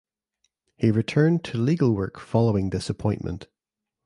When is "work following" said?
1.93-2.71